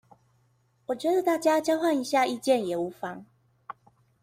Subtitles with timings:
[0.87, 3.23] 我覺得大家交換一下意見也無妨